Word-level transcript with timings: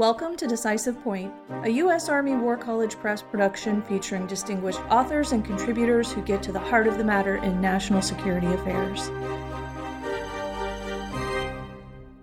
Welcome 0.00 0.34
to 0.38 0.46
Decisive 0.46 0.98
Point, 1.04 1.30
a 1.62 1.68
U.S. 1.68 2.08
Army 2.08 2.34
War 2.34 2.56
College 2.56 2.96
Press 2.96 3.20
production 3.20 3.82
featuring 3.82 4.26
distinguished 4.26 4.80
authors 4.88 5.32
and 5.32 5.44
contributors 5.44 6.10
who 6.10 6.22
get 6.22 6.42
to 6.44 6.52
the 6.52 6.58
heart 6.58 6.86
of 6.86 6.96
the 6.96 7.04
matter 7.04 7.36
in 7.36 7.60
national 7.60 8.00
security 8.00 8.46
affairs. 8.46 9.08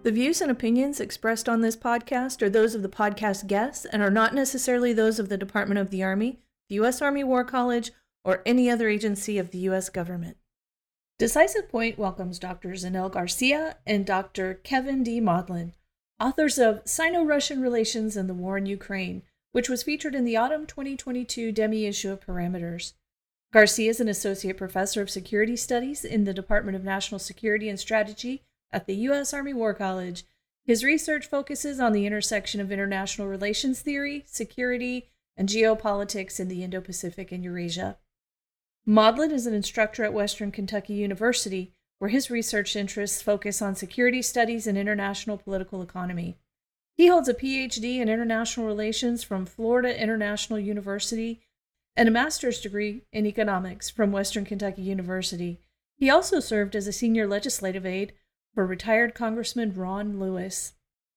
The 0.02 0.11
views 0.11 0.41
and 0.41 0.50
opinions 0.50 1.00
expressed 1.00 1.48
on 1.48 1.61
this 1.61 1.77
podcast 1.77 2.41
are 2.41 2.50
those 2.50 2.73
of 2.73 2.82
the 2.82 2.89
podcast 2.89 3.45
guests 3.45 3.86
and 3.86 4.02
are 4.02 4.09
not 4.09 4.34
necessarily 4.34 4.91
those 4.91 5.20
of 5.20 5.30
the 5.30 5.38
Department 5.38 5.80
of 5.80 5.91
the 5.91 6.02
Army, 6.02 6.39
the 6.70 6.75
U.S. 6.78 7.00
Army 7.00 7.23
War 7.23 7.44
College, 7.44 7.91
or 8.25 8.41
any 8.44 8.71
other 8.71 8.89
agency 8.89 9.38
of 9.38 9.52
the 9.52 9.59
U.S. 9.59 9.89
government. 9.89 10.38
Decisive 11.20 11.70
Point 11.70 12.00
welcomes 12.00 12.39
Dr. 12.39 12.70
Zenel 12.70 13.12
Garcia 13.12 13.78
and 13.86 14.04
Dr. 14.04 14.55
Kevin 14.64 15.04
D. 15.04 15.21
Modlin, 15.21 15.73
authors 16.20 16.57
of 16.57 16.81
Sino 16.86 17.23
Russian 17.23 17.61
Relations 17.61 18.18
and 18.18 18.29
the 18.29 18.33
War 18.33 18.57
in 18.57 18.65
Ukraine, 18.65 19.21
which 19.51 19.69
was 19.69 19.83
featured 19.83 20.15
in 20.15 20.25
the 20.25 20.37
autumn 20.37 20.65
2022 20.65 21.51
demi 21.51 21.86
issue 21.86 22.11
of 22.11 22.21
Parameters. 22.21 22.93
Garcia 23.54 23.89
is 23.89 24.00
an 24.00 24.09
associate 24.09 24.57
professor 24.57 25.01
of 25.01 25.09
security 25.09 25.56
studies 25.56 26.04
in 26.04 26.25
the 26.25 26.33
Department 26.33 26.75
of 26.75 26.83
National 26.83 27.19
Security 27.19 27.69
and 27.69 27.79
Strategy 27.79 28.43
at 28.71 28.86
the 28.87 28.95
U.S. 28.95 29.33
Army 29.33 29.54
War 29.54 29.73
College. 29.73 30.25
His 30.65 30.83
research 30.83 31.28
focuses 31.28 31.79
on 31.79 31.93
the 31.93 32.06
intersection 32.06 32.59
of 32.59 32.72
international 32.72 33.28
relations 33.28 33.80
theory, 33.80 34.23
security, 34.28 35.09
and 35.38 35.47
geopolitics 35.47 36.39
in 36.39 36.50
the 36.50 36.64
Indo 36.64 36.81
Pacific 36.81 37.31
and 37.31 37.44
Eurasia. 37.44 37.97
Modlin 38.86 39.31
is 39.31 39.45
an 39.45 39.53
instructor 39.53 40.03
at 40.03 40.14
Western 40.14 40.52
Kentucky 40.52 40.94
University, 40.94 41.73
where 42.00 42.09
his 42.09 42.30
research 42.30 42.75
interests 42.75 43.22
focus 43.22 43.61
on 43.61 43.75
security 43.75 44.22
studies 44.22 44.67
and 44.67 44.78
international 44.78 45.38
political 45.38 45.81
economy. 45.81 46.38
He 46.95 47.08
holds 47.08 47.28
a 47.28 47.33
PhD 47.33 48.00
in 48.00 48.09
international 48.09 48.66
relations 48.66 49.23
from 49.23 49.45
Florida 49.45 50.02
International 50.02 50.59
University 50.59 51.42
and 51.95 52.08
a 52.08 52.12
master's 52.12 52.62
degree 52.62 53.03
in 53.12 53.25
economics 53.25 53.90
from 53.90 54.12
Western 54.12 54.45
Kentucky 54.45 54.84
University. 54.84 55.59
He 55.95 56.09
also 56.09 56.40
served 56.40 56.75
as 56.75 56.86
a 56.86 56.94
senior 56.94 57.28
legislative 57.28 57.86
aide 57.86 58.14
for 58.53 58.66
retired 58.66 59.16
Congressman 59.16 59.73
Ron 59.73 60.20
Lewis. 60.20 60.73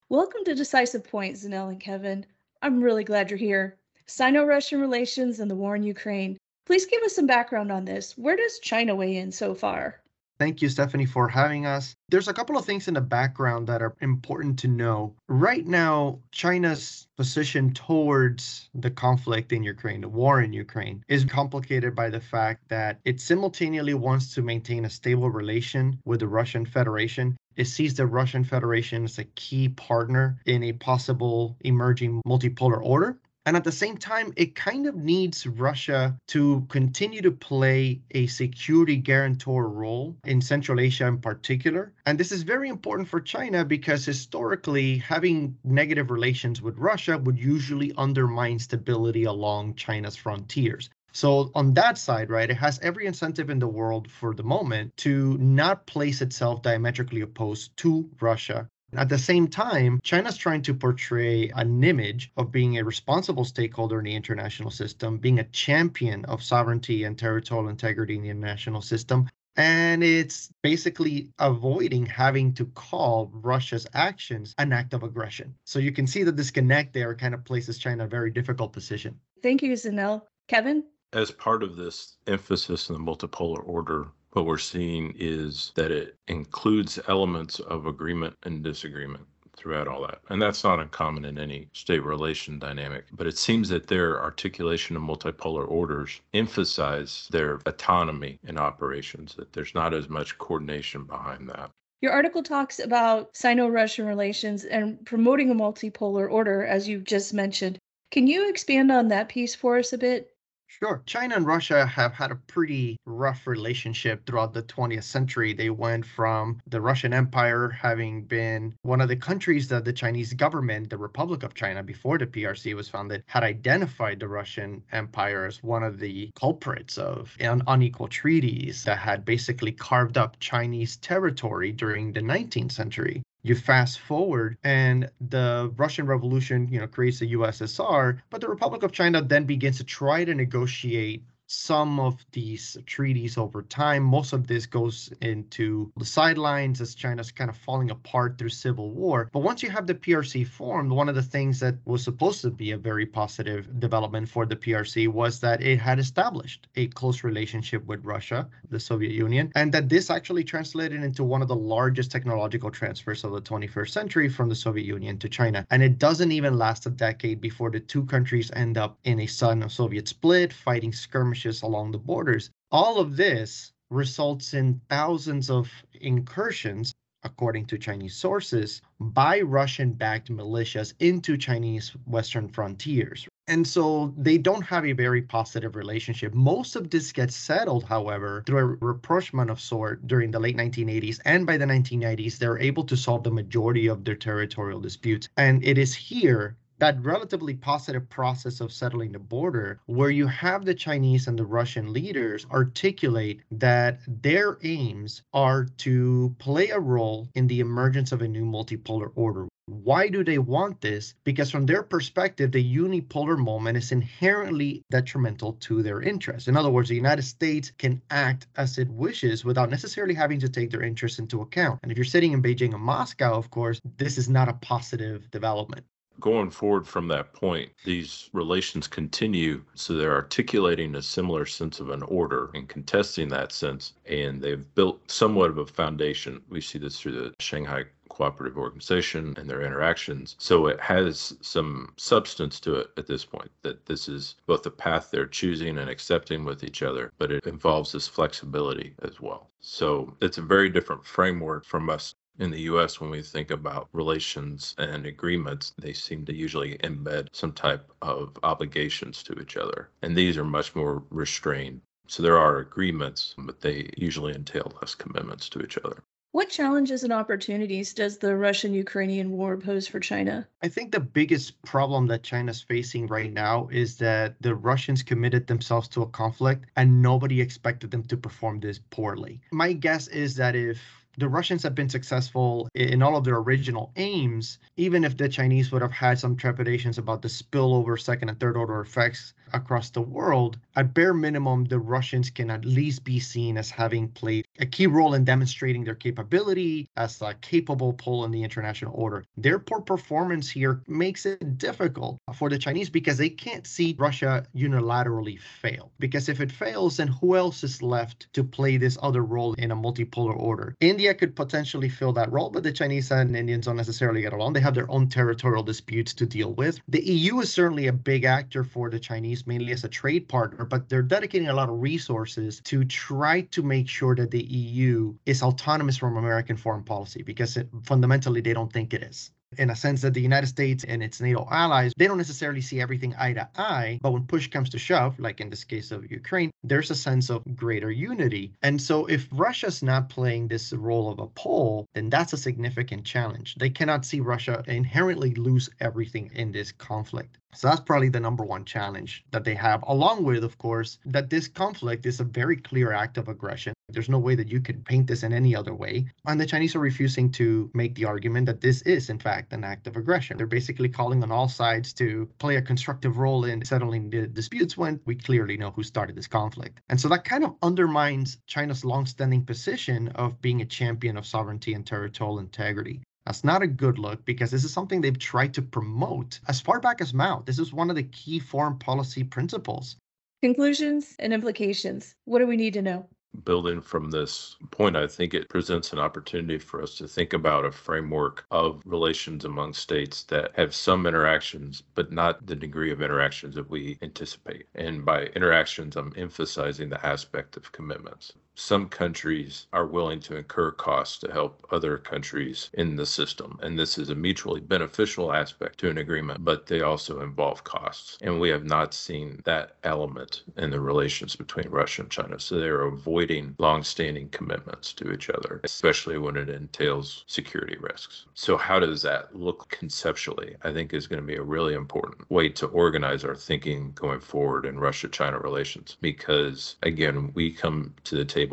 Welcome 0.08 0.45
to 0.45 0.55
Decisive 0.55 1.05
Point, 1.05 1.36
Zenel 1.36 1.69
and 1.69 1.81
Kevin. 1.81 2.25
I'm 2.62 2.83
really 2.83 3.05
glad 3.05 3.31
you're 3.31 3.39
here. 3.39 3.78
Sino 4.06 4.45
Russian 4.45 4.81
relations 4.81 5.39
and 5.39 5.51
the 5.51 5.55
war 5.55 5.77
in 5.77 5.83
Ukraine. 5.83 6.39
Please 6.67 6.86
give 6.86 7.03
us 7.03 7.14
some 7.14 7.27
background 7.27 7.70
on 7.70 7.84
this. 7.84 8.17
Where 8.17 8.36
does 8.36 8.58
China 8.58 8.95
weigh 8.95 9.17
in 9.17 9.33
so 9.33 9.55
far? 9.55 10.01
Thank 10.41 10.62
you, 10.62 10.70
Stephanie, 10.70 11.05
for 11.05 11.28
having 11.28 11.66
us. 11.66 11.94
There's 12.08 12.28
a 12.28 12.33
couple 12.33 12.56
of 12.56 12.64
things 12.64 12.88
in 12.88 12.94
the 12.94 13.02
background 13.02 13.66
that 13.66 13.83
are 13.83 13.94
important 14.00 14.58
to 14.60 14.69
know. 14.69 15.14
Right 15.28 15.66
now, 15.66 16.20
China's 16.33 17.06
position 17.19 17.74
towards 17.74 18.70
the 18.74 18.91
conflict 18.91 19.52
in 19.52 19.62
Ukraine, 19.62 20.00
the 20.00 20.08
war 20.08 20.41
in 20.41 20.55
Ukraine, 20.55 21.05
is 21.08 21.27
complicated 21.27 21.94
by 21.94 22.08
the 22.08 22.22
fact 22.22 22.66
that 22.70 23.00
it 23.05 23.20
simultaneously 23.20 23.92
wants 23.92 24.34
to 24.34 24.41
maintain 24.41 24.86
a 24.86 24.91
stable 24.91 25.28
relation 25.28 26.00
with 26.06 26.20
the 26.20 26.28
Russian 26.28 26.64
Federation. 26.64 27.36
It 27.56 27.66
sees 27.66 27.92
the 27.92 28.06
Russian 28.06 28.42
Federation 28.42 29.05
as 29.05 29.18
a 29.18 29.24
key 29.24 29.68
partner 29.68 30.38
in 30.46 30.62
a 30.62 30.72
possible 30.72 31.58
emerging 31.61 32.22
multipolar 32.27 32.80
order. 32.83 33.18
And 33.46 33.56
at 33.56 33.64
the 33.64 33.72
same 33.72 33.96
time, 33.96 34.34
it 34.36 34.55
kind 34.55 34.86
of 34.86 34.96
needs 34.96 35.46
Russia 35.46 36.16
to 36.28 36.66
continue 36.69 37.22
to 37.22 37.30
play 37.30 38.02
a 38.10 38.27
security 38.27 38.96
guarantor 38.96 39.69
role 39.69 40.16
in 40.24 40.42
Central 40.42 40.78
Asia 40.78 41.06
in 41.06 41.19
particular. 41.19 41.94
And 42.05 42.20
this 42.20 42.33
is 42.33 42.42
very 42.42 42.68
important 42.68 43.08
for 43.08 43.20
China 43.20 43.64
because 43.64 44.05
historically, 44.05 44.98
having 44.98 45.56
negative 45.64 46.11
relations 46.11 46.61
with 46.61 46.77
Russia 46.77 47.16
would 47.16 47.38
usually 47.38 47.94
undermine 47.96 48.58
stability 48.58 49.24
along 49.24 49.77
China's 49.77 50.16
frontiers. 50.16 50.91
So 51.12 51.50
on 51.55 51.74
that 51.74 51.98
side, 51.98 52.30
right, 52.30 52.50
it 52.50 52.56
has 52.58 52.79
every 52.80 53.06
incentive 53.06 53.50
in 53.50 53.58
the 53.58 53.67
world 53.67 54.11
for 54.11 54.34
the 54.34 54.45
moment 54.45 54.96
to 54.98 55.36
not 55.39 55.86
place 55.86 56.20
itself 56.20 56.62
diametrically 56.62 57.23
opposed 57.23 57.77
to 57.79 58.08
Russia 58.20 58.68
at 58.95 59.08
the 59.08 59.18
same 59.18 59.46
time, 59.46 60.01
China's 60.02 60.36
trying 60.36 60.62
to 60.62 60.74
portray 60.74 61.48
an 61.51 61.83
image 61.84 62.33
of 62.36 62.51
being 62.51 62.78
a 62.78 62.84
responsible 62.84 63.45
stakeholder 63.45 63.98
in 63.98 64.05
the 64.05 64.14
international 64.14 64.70
system, 64.70 65.18
being 65.18 65.39
a 65.39 65.45
champion 65.45 66.24
of 66.24 66.42
sovereignty 66.42 67.05
and 67.05 67.18
territorial 67.18 67.68
integrity 67.68 68.17
in 68.17 68.23
the 68.23 68.30
international 68.30 68.83
system. 68.83 69.29
And 69.56 70.02
it's 70.02 70.50
basically 70.62 71.33
avoiding 71.39 72.06
having 72.06 72.52
to 72.55 72.67
call 72.67 73.30
Russia's 73.33 73.86
actions 73.95 74.55
an 74.58 74.73
act 74.73 74.95
of 74.95 75.02
aggression. 75.02 75.55
So 75.64 75.79
you 75.79 75.92
can 75.92 76.06
see 76.06 76.23
the 76.23 76.33
disconnect 76.33 76.92
there 76.92 77.14
kind 77.14 77.34
of 77.34 77.45
places 77.45 77.79
China 77.79 78.02
in 78.02 78.06
a 78.06 78.08
very 78.08 78.30
difficult 78.30 78.73
position. 78.73 79.18
Thank 79.42 79.62
you, 79.62 79.73
Zenel. 79.73 80.23
Kevin? 80.48 80.84
As 81.12 81.30
part 81.30 81.62
of 81.62 81.77
this 81.77 82.17
emphasis 82.27 82.89
in 82.89 82.95
the 82.95 83.00
multipolar 83.00 83.62
order, 83.67 84.08
what 84.33 84.46
we're 84.46 84.58
seeing 84.58 85.14
is 85.18 85.73
that 85.74 85.91
it 85.91 86.17
includes 86.29 86.98
elements 87.08 87.58
of 87.61 87.86
agreement 87.86 88.36
and 88.45 88.63
disagreement 88.63 89.27
throughout 89.57 89.89
all 89.89 90.01
that. 90.02 90.20
And 90.30 90.41
that's 90.41 90.64
not 90.64 90.79
uncommon 90.79 91.27
in 91.27 91.39
any 91.39 91.68
state 91.73 92.02
relation 92.02 92.58
dynamic. 92.58 93.05
But 93.13 93.27
it 93.27 93.36
seems 93.36 93.68
that 93.68 93.89
their 93.89 94.23
articulation 94.23 94.96
of 94.96 95.02
multipolar 95.02 95.68
orders 95.68 96.20
emphasize 96.33 97.29
their 97.30 97.61
autonomy 97.67 98.39
in 98.46 98.57
operations, 98.57 99.35
that 99.35 99.52
there's 99.52 99.74
not 99.74 99.92
as 99.92 100.08
much 100.08 100.39
coordination 100.39 101.05
behind 101.05 101.48
that. 101.51 101.70
Your 102.01 102.12
article 102.12 102.42
talks 102.42 102.79
about 102.79 103.36
Sino 103.36 103.68
Russian 103.68 104.07
relations 104.07 104.64
and 104.64 105.05
promoting 105.05 105.51
a 105.51 105.55
multipolar 105.55 106.30
order, 106.30 106.64
as 106.64 106.89
you 106.89 107.01
just 107.01 107.35
mentioned. 107.35 107.79
Can 108.11 108.27
you 108.27 108.48
expand 108.48 108.91
on 108.91 109.08
that 109.08 109.29
piece 109.29 109.55
for 109.55 109.77
us 109.77 109.92
a 109.92 109.98
bit? 109.98 110.30
Sure. 110.79 111.03
China 111.05 111.35
and 111.35 111.47
Russia 111.47 111.85
have 111.85 112.13
had 112.14 112.31
a 112.31 112.36
pretty 112.36 112.97
rough 113.05 113.47
relationship 113.48 114.25
throughout 114.25 114.55
the 114.55 114.63
20th 114.63 115.03
century. 115.03 115.53
They 115.53 115.69
went 115.69 116.07
from 116.07 116.61
the 116.64 116.81
Russian 116.81 117.13
Empire 117.13 117.69
having 117.69 118.23
been 118.25 118.77
one 118.83 119.01
of 119.01 119.09
the 119.09 119.17
countries 119.17 119.67
that 119.69 119.85
the 119.85 119.92
Chinese 119.92 120.33
government, 120.33 120.89
the 120.89 120.97
Republic 120.97 121.42
of 121.42 121.55
China, 121.55 121.83
before 121.83 122.19
the 122.19 122.27
PRC 122.27 122.73
was 122.75 122.89
founded, 122.89 123.25
had 123.27 123.42
identified 123.42 124.20
the 124.20 124.29
Russian 124.29 124.85
Empire 124.92 125.45
as 125.45 125.61
one 125.61 125.83
of 125.83 125.98
the 125.98 126.30
culprits 126.36 126.97
of 126.98 127.36
un- 127.41 127.63
unequal 127.67 128.06
treaties 128.09 128.85
that 128.85 128.99
had 128.99 129.25
basically 129.25 129.73
carved 129.73 130.17
up 130.17 130.38
Chinese 130.38 130.97
territory 130.99 131.73
during 131.73 132.12
the 132.12 132.23
19th 132.23 132.73
century 132.73 133.23
you 133.43 133.55
fast 133.55 134.00
forward 134.00 134.56
and 134.64 135.11
the 135.28 135.73
russian 135.76 136.06
revolution 136.06 136.69
you 136.70 136.78
know 136.78 136.87
creates 136.87 137.19
the 137.19 137.32
ussr 137.34 138.19
but 138.31 138.40
the 138.40 138.49
republic 138.49 138.82
of 138.82 138.93
china 138.93 139.23
then 139.23 139.44
begins 139.44 139.78
to 139.78 139.84
try 139.84 140.25
to 140.25 140.34
negotiate 140.34 141.25
some 141.50 141.99
of 141.99 142.25
these 142.31 142.76
treaties 142.87 143.37
over 143.37 143.62
time. 143.62 144.05
Most 144.05 144.32
of 144.32 144.46
this 144.46 144.66
goes 144.66 145.12
into 145.20 145.90
the 145.96 146.05
sidelines 146.05 146.81
as 146.81 146.94
China's 146.94 147.32
kind 147.32 147.50
of 147.50 147.56
falling 147.56 147.90
apart 147.90 148.38
through 148.38 148.50
civil 148.50 148.93
war. 148.93 149.28
But 149.32 149.40
once 149.40 149.61
you 149.61 149.69
have 149.70 149.88
the 149.88 149.96
PRC 149.96 150.46
formed, 150.46 150.93
one 150.93 151.08
of 151.08 151.16
the 151.16 151.22
things 151.22 151.58
that 151.58 151.75
was 151.87 152.05
supposed 152.05 152.40
to 152.43 152.50
be 152.50 152.70
a 152.70 152.78
very 152.78 153.05
positive 153.05 153.81
development 153.81 154.28
for 154.28 154.46
the 154.46 154.55
PRC 154.55 155.08
was 155.08 155.40
that 155.40 155.61
it 155.61 155.81
had 155.81 155.99
established 155.99 156.69
a 156.76 156.87
close 156.87 157.25
relationship 157.25 157.84
with 157.84 158.05
Russia, 158.05 158.49
the 158.69 158.78
Soviet 158.78 159.11
Union, 159.11 159.50
and 159.56 159.72
that 159.72 159.88
this 159.88 160.08
actually 160.08 160.44
translated 160.44 161.02
into 161.02 161.25
one 161.25 161.43
of 161.43 161.49
the 161.49 161.56
largest 161.56 162.12
technological 162.12 162.70
transfers 162.70 163.25
of 163.25 163.32
the 163.32 163.43
21st 163.43 163.90
century 163.90 164.28
from 164.28 164.49
the 164.49 164.55
Soviet 164.55 164.87
Union 164.87 165.19
to 165.19 165.28
China. 165.28 165.67
And 165.70 165.82
it 165.82 165.99
doesn't 165.99 166.31
even 166.31 166.58
last 166.58 166.87
a 166.87 166.90
decade 166.90 167.40
before 167.40 167.72
the 167.72 167.81
two 167.81 168.05
countries 168.05 168.52
end 168.55 168.78
up 168.78 168.99
in 169.02 169.19
a 169.19 169.26
Sino-Soviet 169.26 170.06
split, 170.06 170.52
fighting 170.52 170.93
skirmishes 170.93 171.39
along 171.62 171.93
the 171.93 171.99
borders. 171.99 172.50
All 172.70 172.99
of 172.99 173.17
this 173.17 173.73
results 173.90 174.55
in 174.55 174.81
thousands 174.88 175.50
of 175.50 175.70
incursions, 176.00 176.93
according 177.25 177.67
to 177.67 177.78
Chinese 177.78 178.14
sources, 178.14 178.82
by 179.00 179.40
Russian 179.40 179.93
backed 179.93 180.31
militias 180.31 180.94
into 181.00 181.37
Chinese 181.37 181.91
Western 182.06 182.49
frontiers. 182.49 183.26
And 183.49 183.67
so 183.67 184.15
they 184.17 184.38
don't 184.38 184.62
have 184.62 184.87
a 184.87 184.93
very 184.93 185.23
positive 185.23 185.75
relationship. 185.75 186.35
Most 186.35 186.76
of 186.76 186.88
this 186.88 187.11
gets 187.11 187.35
settled, 187.35 187.82
however, 187.82 188.44
through 188.47 188.59
a 188.59 188.87
rapprochement 188.87 189.50
of 189.50 189.61
sort 189.61 190.06
during 190.06 190.31
the 190.31 190.38
late 190.38 190.56
1980s. 190.56 191.19
And 191.25 191.47
by 191.47 191.56
the 191.56 191.65
1990s, 191.65 192.38
they're 192.38 192.59
able 192.59 192.85
to 192.85 192.97
solve 192.97 193.25
the 193.25 193.32
majority 193.32 193.88
of 193.88 194.05
their 194.05 194.15
territorial 194.15 194.81
disputes. 194.81 195.29
And 195.37 195.65
it 195.65 195.79
is 195.79 195.93
here 195.94 196.56
that 196.81 197.05
relatively 197.05 197.55
positive 197.55 198.09
process 198.09 198.61
of 198.61 198.73
settling 198.73 199.12
the 199.12 199.19
border, 199.19 199.79
where 199.85 200.11
you 200.11 200.27
have 200.27 200.65
the 200.65 200.75
Chinese 200.75 201.29
and 201.29 201.38
the 201.38 201.44
Russian 201.44 201.93
leaders 201.93 202.47
articulate 202.50 203.43
that 203.50 204.00
their 204.09 204.59
aims 204.62 205.23
are 205.35 205.67
to 205.77 206.35
play 206.38 206.71
a 206.71 206.81
role 206.81 207.29
in 207.35 207.47
the 207.47 207.61
emergence 207.61 208.12
of 208.12 208.23
a 208.23 208.29
new 208.29 208.47
multipolar 208.47 209.12
order. 209.15 209.47
Why 209.67 210.09
do 210.09 210.25
they 210.25 210.38
want 210.38 210.81
this? 210.81 211.15
Because 211.23 211.50
from 211.50 211.67
their 211.67 211.82
perspective, 211.82 212.50
the 212.50 212.77
unipolar 212.77 213.38
moment 213.38 213.77
is 213.77 213.93
inherently 213.93 214.82
detrimental 214.91 215.53
to 215.61 215.82
their 215.82 216.00
interests. 216.00 216.49
In 216.49 216.56
other 216.56 216.71
words, 216.71 216.88
the 216.88 216.97
United 216.97 217.23
States 217.23 217.71
can 217.79 218.00
act 218.11 218.47
as 218.56 218.79
it 218.79 218.88
wishes 218.88 219.44
without 219.44 219.71
necessarily 219.71 220.15
having 220.15 220.41
to 220.41 220.49
take 220.49 220.71
their 220.71 220.82
interests 220.82 221.19
into 221.19 221.43
account. 221.43 221.79
And 221.82 221.93
if 221.93 221.99
you're 221.99 222.05
sitting 222.05 222.32
in 222.32 222.43
Beijing 222.43 222.75
and 222.75 222.82
Moscow, 222.82 223.35
of 223.35 223.50
course, 223.50 223.81
this 223.99 224.19
is 224.19 224.29
not 224.29 224.49
a 224.49 224.55
positive 224.55 225.31
development 225.31 225.85
going 226.20 226.50
forward 226.50 226.87
from 226.87 227.08
that 227.08 227.32
point, 227.32 227.70
these 227.84 228.31
relations 228.32 228.87
continue. 228.87 229.62
So 229.75 229.94
they're 229.94 230.14
articulating 230.14 230.94
a 230.94 231.02
similar 231.02 231.46
sense 231.46 231.81
of 231.81 231.90
an 231.90 232.02
order 232.02 232.50
and 232.55 232.69
contesting 232.69 233.28
that 233.31 233.52
sense. 233.52 233.94
And 234.06 234.40
they've 234.40 234.75
built 234.75 235.11
somewhat 235.11 235.50
of 235.50 235.58
a 235.58 235.67
foundation. 235.67 236.43
We 236.49 236.61
see 236.61 236.78
this 236.78 237.00
through 237.00 237.12
the 237.12 237.34
Shanghai 237.40 237.84
cooperative 238.11 238.58
organization 238.58 239.34
and 239.38 239.49
their 239.49 239.62
interactions. 239.62 240.37
So 240.38 240.67
it 240.67 240.78
has 240.81 241.37
some 241.40 241.94
substance 241.96 242.61
to 242.61 242.75
it 242.75 242.88
at 242.99 243.06
this 243.06 243.25
point 243.25 243.50
that 243.62 243.87
this 243.87 244.08
is 244.08 244.34
both 244.46 244.62
the 244.62 244.70
path 244.70 245.11
they're 245.11 245.26
choosing 245.26 245.78
and 245.78 245.88
accepting 245.88 246.44
with 246.44 246.62
each 246.62 246.82
other, 246.82 247.12
but 247.19 247.32
it 247.32 247.46
involves 247.46 247.93
this 247.93 248.08
flexibility 248.08 248.94
as 249.02 249.20
well. 249.20 249.49
So 249.61 250.14
it's 250.20 250.38
a 250.38 250.43
very 250.43 250.69
different 250.69 251.05
framework 251.05 251.64
from 251.64 251.88
us 251.88 252.14
in 252.38 252.50
the 252.50 252.61
US, 252.62 253.00
when 253.00 253.11
we 253.11 253.23
think 253.23 253.50
about 253.50 253.88
relations 253.93 254.75
and 254.79 255.05
agreements, 255.05 255.73
they 255.79 255.93
seem 255.93 256.25
to 256.27 256.35
usually 256.35 256.79
embed 256.79 257.29
some 257.32 257.53
type 257.53 257.91
of 258.03 258.38
obligations 258.43 259.23
to 259.25 259.38
each 259.41 259.56
other. 259.56 259.91
And 260.03 260.17
these 260.17 260.37
are 260.38 260.44
much 260.44 260.75
more 260.75 261.03
restrained. 261.11 261.82
So 262.06 262.23
there 262.23 262.38
are 262.38 262.59
agreements, 262.59 263.35
but 263.38 263.61
they 263.61 263.91
usually 263.97 264.35
entail 264.35 264.73
less 264.81 264.94
commitments 264.94 265.49
to 265.50 265.61
each 265.61 265.79
other. 265.79 266.03
What 266.32 266.49
challenges 266.49 267.03
and 267.03 267.12
opportunities 267.12 267.93
does 267.93 268.19
the 268.19 268.37
Russian 268.37 268.73
Ukrainian 268.73 269.32
war 269.32 269.56
pose 269.56 269.88
for 269.88 269.99
China? 269.99 270.47
I 270.62 270.69
think 270.69 270.93
the 270.93 271.00
biggest 271.00 271.61
problem 271.62 272.06
that 272.06 272.23
China's 272.23 272.62
facing 272.62 273.09
right 273.09 273.32
now 273.32 273.69
is 273.73 273.99
that 273.99 274.41
the 274.41 274.55
Russians 274.55 275.03
committed 275.03 275.49
themselves 275.49 275.88
to 275.88 276.03
a 276.03 276.09
conflict 276.09 276.67
and 276.77 277.03
nobody 277.03 277.41
expected 277.41 277.91
them 277.91 278.05
to 278.05 278.17
perform 278.17 278.61
this 278.61 278.79
poorly. 278.91 279.41
My 279.50 279.73
guess 279.73 280.06
is 280.06 280.37
that 280.37 280.55
if 280.55 280.81
the 281.19 281.29
Russians 281.29 281.62
have 281.65 281.75
been 281.75 281.89
successful 281.89 282.69
in 282.75 283.03
all 283.03 283.17
of 283.17 283.25
their 283.25 283.37
original 283.37 283.93
aims, 283.97 284.59
even 284.77 285.05
if 285.05 285.17
the 285.17 285.29
Chinese 285.29 285.73
would 285.73 285.83
have 285.83 285.93
had 285.93 286.19
some 286.19 286.37
trepidations 286.37 286.99
about 286.99 287.23
the 287.23 287.29
spillover 287.29 288.01
second 288.01 288.29
and 288.29 288.39
third 288.39 288.57
order 288.57 288.81
effects 288.81 289.35
across 289.52 289.91
the 289.91 290.00
world, 290.00 290.58
at 290.76 290.94
bare 290.94 291.14
minimum, 291.14 291.64
the 291.64 291.79
Russians 291.79 292.31
can 292.31 292.50
at 292.50 292.64
least 292.64 293.05
be 293.05 293.19
seen 293.19 293.56
as 293.56 293.70
having 293.70 294.08
played 294.08 294.47
a 294.58 294.67
key 294.67 294.87
role 294.87 295.14
in 295.14 295.25
demonstrating 295.25 295.85
their 295.85 295.94
capability 295.94 296.88
as 296.97 297.20
a 297.23 297.35
capable 297.35 297.93
pole 297.93 298.25
in 298.25 298.31
the 298.31 298.43
international 298.43 298.93
order. 298.94 299.25
Their 299.37 299.58
poor 299.58 299.81
performance 299.81 300.49
here 300.49 300.82
makes 300.87 301.26
it 301.26 301.58
difficult 301.58 302.19
for 302.35 302.49
the 302.49 302.58
Chinese 302.58 302.91
because 302.91 303.19
they 303.19 303.31
can't 303.31 303.67
see 303.67 303.97
Russia 303.99 304.44
unilaterally 304.55 305.41
fail. 305.41 305.93
Because 305.99 306.29
if 306.29 306.41
it 306.41 306.53
fails, 306.53 306.96
then 306.99 307.08
who 307.08 307.37
else 307.37 307.64
is 307.64 307.82
left 307.82 308.32
to 308.35 308.44
play 308.44 308.76
this 308.76 308.99
other 309.03 309.23
role 309.23 309.55
in 309.55 309.70
a 309.70 309.76
multipolar 309.76 310.37
order? 310.38 310.75
India 310.81 311.14
could 311.14 311.35
potentially 311.35 311.88
fill 311.88 312.12
that 312.12 312.32
role, 312.32 312.50
but 312.50 312.62
the 312.62 312.73
Chinese 312.73 313.11
and 313.11 313.37
Indians 313.37 313.67
don't 313.67 313.76
necessarily 313.76 314.23
get 314.23 314.32
along. 314.32 314.53
They 314.53 314.61
have 314.61 314.75
their 314.75 314.91
own 314.91 315.08
territorial 315.08 315.62
disputes 315.62 316.14
to 316.14 316.26
deal 316.26 316.55
with. 316.55 316.81
The 316.88 317.03
EU 317.03 317.41
is 317.41 317.53
certainly 317.53 317.87
a 317.87 317.93
big 317.93 318.25
actor 318.25 318.64
for 318.64 318.91
the 318.91 319.00
Chinese 319.00 319.40
mainly 319.47 319.73
as 319.73 319.85
a 319.85 319.89
trade 319.89 320.29
partner, 320.29 320.65
but 320.65 320.89
they're 320.89 321.03
dedicating 321.03 321.49
a 321.49 321.55
lot 321.55 321.69
of 321.69 321.81
resources 321.81 322.61
to 322.65 322.85
try 322.85 323.43
to 323.43 323.63
make 323.63 323.89
sure 323.89 324.15
that 324.15 324.31
the 324.31 324.43
EU 324.43 325.15
is 325.27 325.43
autonomous 325.43 325.97
from 325.97 326.17
American 326.17 326.57
foreign 326.57 326.85
policy 326.85 327.23
because 327.23 327.57
it, 327.57 327.69
fundamentally 327.85 328.41
they 328.41 328.53
don't 328.53 328.73
think 328.73 328.95
it 328.95 329.03
is 329.03 329.31
in 329.58 329.70
a 329.70 329.76
sense 329.76 330.02
that 330.02 330.14
the 330.14 330.20
United 330.20 330.47
States 330.47 330.85
and 330.85 331.02
its 331.02 331.20
NATO 331.20 331.47
allies, 331.50 331.93
they 331.97 332.06
don't 332.06 332.19
necessarily 332.19 332.61
see 332.61 332.81
everything 332.81 333.14
eye 333.19 333.32
to 333.32 333.49
eye, 333.56 333.99
but 334.02 334.12
when 334.12 334.25
push 334.26 334.49
comes 334.49 334.70
to 334.70 334.79
shove, 334.79 335.19
like 335.19 335.41
in 335.41 335.50
this 335.50 335.64
case 335.64 335.91
of 335.91 336.11
Ukraine, 336.11 336.50
there's 336.62 336.91
a 336.91 336.94
sense 336.94 337.31
of 337.31 337.43
greater 337.56 337.91
unity. 337.91 338.52
And 338.62 338.81
so 338.81 339.06
if 339.06 339.29
Russia's 339.32 339.82
not 339.82 340.08
playing 340.08 340.49
this 340.49 340.73
role 340.73 341.11
of 341.11 341.19
a 341.19 341.26
pole, 341.26 341.87
then 341.94 342.11
that's 342.11 342.32
a 342.32 342.37
significant 342.37 343.05
challenge. 343.05 343.56
They 343.56 343.70
cannot 343.70 344.05
see 344.05 344.20
Russia 344.20 344.62
inherently 344.67 345.35
lose 345.35 345.69
everything 345.81 346.31
in 346.35 346.53
this 346.53 346.73
conflict. 346.73 347.38
So 347.53 347.69
that's 347.69 347.81
probably 347.81 348.11
the 348.11 348.20
number 348.20 348.44
one 348.44 348.64
challenge 348.64 349.25
that 349.32 349.44
they 349.44 349.56
have, 349.56 349.82
along 349.88 350.23
with, 350.23 350.44
of 350.44 350.56
course, 350.58 350.99
that 351.06 351.31
this 351.31 351.49
conflict 351.49 352.06
is 352.06 352.20
a 352.20 352.25
very 352.25 352.56
clear 352.56 352.93
act 352.93 353.19
of 353.19 353.29
aggression. 353.29 353.73
There's 353.93 354.09
no 354.09 354.19
way 354.19 354.35
that 354.35 354.49
you 354.49 354.61
could 354.61 354.85
paint 354.85 355.07
this 355.07 355.23
in 355.23 355.33
any 355.33 355.55
other 355.55 355.75
way. 355.75 356.07
And 356.27 356.41
the 356.41 356.47
Chinese 356.47 356.75
are 356.75 356.81
refusing 356.81 357.31
to 357.33 357.71
make 357.75 357.95
the 357.95 358.05
argument 358.05 358.47
that 358.47 358.61
this 358.61 358.83
is, 358.83 359.11
in 359.11 359.19
fact, 359.19 359.53
an 359.53 359.65
act 359.65 359.87
of 359.87 359.97
aggression. 359.97 360.37
They're 360.37 360.47
basically 360.47 360.89
calling 360.89 361.23
on 361.23 361.33
all 361.33 361.49
sides 361.49 361.93
to 361.95 362.29
play 362.39 362.57
a 362.57 362.63
constructive 362.63 363.19
role 363.19 363.45
in 363.45 363.65
settling 363.65 364.11
the 364.11 364.27
disputes 364.27 364.77
when 364.77 365.01
we 365.05 365.15
clearly 365.15 365.57
know 365.57 365.71
who 365.71 365.83
started 365.83 366.17
this 366.17 366.27
conflict. 366.27 366.81
And 366.89 367.01
so 367.01 367.09
that 367.09 367.25
kind 367.25 367.45
of 367.45 367.57
undermines 367.63 368.39
China's 368.47 368.85
longstanding 368.85 369.45
position 369.45 370.09
of 370.09 370.41
being 370.41 370.61
a 370.61 370.67
champion 370.67 371.17
of 371.17 371.27
sovereignty 371.27 371.75
and 371.75 371.87
territorial 371.87 372.39
integrity. 372.39 373.03
That's 373.27 373.45
not 373.45 373.63
a 373.63 373.67
good 373.67 373.99
look 373.99 374.25
because 374.25 374.51
this 374.51 374.65
is 374.65 374.73
something 374.73 375.01
they've 375.01 375.19
tried 375.19 375.55
to 375.55 375.63
promote 375.63 376.41
as 376.49 376.61
far 376.61 376.81
back 376.81 377.01
as 377.01 377.15
Mao. 377.15 377.43
This 377.45 377.59
is 377.59 377.73
one 377.73 377.91
of 377.91 377.97
the 377.97 378.03
key 378.03 378.39
foreign 378.39 378.79
policy 378.79 379.25
principles. 379.25 379.97
Conclusions 380.43 381.17
and 381.19 381.33
implications. 381.33 382.15
What 382.25 382.39
do 382.39 382.47
we 382.47 382.57
need 382.57 382.73
to 382.75 382.83
know? 382.83 383.07
Building 383.44 383.81
from 383.81 384.11
this 384.11 384.56
point, 384.71 384.97
I 384.97 385.06
think 385.06 385.35
it 385.35 385.49
presents 385.49 385.93
an 385.93 385.99
opportunity 385.99 386.59
for 386.59 386.82
us 386.82 386.97
to 386.97 387.09
think 387.09 387.32
about 387.32 387.65
a 387.65 387.73
framework 387.73 388.44
of 388.50 388.82
relations 388.85 389.44
among 389.44 389.75
states 389.75 390.25
that 390.25 390.53
have 390.56 390.75
some 390.75 391.06
interactions, 391.06 391.82
but 391.94 392.12
not 392.12 392.47
the 392.47 392.56
degree 392.56 392.93
of 392.93 393.03
interactions 393.03 393.55
that 393.56 393.71
we 393.71 393.99
anticipate. 394.03 394.67
And 394.75 395.05
by 395.05 395.25
interactions, 395.27 395.97
I'm 395.97 396.12
emphasizing 396.17 396.88
the 396.91 397.05
aspect 397.06 397.56
of 397.56 397.73
commitments 397.73 398.32
some 398.61 398.89
countries 398.89 399.67
are 399.73 399.87
willing 399.87 400.21
to 400.21 400.37
incur 400.37 400.71
costs 400.71 401.19
to 401.19 401.33
help 401.33 401.67
other 401.71 401.97
countries 401.97 402.69
in 402.75 402.95
the 402.95 403.07
system. 403.07 403.59
And 403.62 403.79
this 403.79 403.97
is 403.97 404.11
a 404.11 404.15
mutually 404.15 404.61
beneficial 404.61 405.33
aspect 405.33 405.81
to 405.81 405.89
an 405.89 405.97
agreement, 405.97 406.45
but 406.45 406.67
they 406.67 406.83
also 406.83 407.23
involve 407.23 407.65
costs. 407.65 408.19
And 408.21 408.39
we 408.39 408.51
have 408.51 408.65
not 408.65 408.93
seen 408.93 409.41
that 409.45 409.77
element 409.83 410.43
in 410.59 410.71
the 410.71 410.79
relations 410.79 411.37
between 411.37 411.71
Russia 411.71 412.03
and 412.03 412.11
China. 412.11 412.39
So 412.39 412.59
they're 412.59 412.83
avoiding 412.83 413.55
long-standing 413.59 414.29
commitments 414.29 414.93
to 414.95 415.11
each 415.11 415.31
other, 415.31 415.63
especially 415.65 416.19
when 416.19 416.37
it 416.37 416.51
entails 416.51 417.25
security 417.27 417.79
risks. 417.81 418.27
So 418.35 418.59
how 418.59 418.79
does 418.79 419.01
that 419.03 419.35
look 419.35 419.71
conceptually? 419.71 420.56
I 420.63 420.73
think 420.73 420.93
is 420.93 421.06
going 421.06 421.23
to 421.23 421.27
be 421.27 421.37
a 421.37 421.43
really 421.43 421.75
important 421.75 422.31
way 422.31 422.51
to 422.51 422.67
organize 422.67 423.25
our 423.25 423.35
thinking 423.35 423.93
going 423.95 424.21
forward 424.21 424.67
in 424.67 424.79
Russia-China 424.79 425.39
relations 425.39 425.97
because 426.03 426.77
again, 426.83 427.33
we 427.35 427.51
come 427.51 427.95
to 428.05 428.17
the 428.17 428.25
table 428.25 428.50